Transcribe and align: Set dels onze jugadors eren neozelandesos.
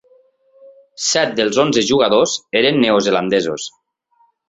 Set 1.09 1.35
dels 1.41 1.61
onze 1.65 1.85
jugadors 1.91 2.35
eren 2.63 2.83
neozelandesos. 2.89 3.73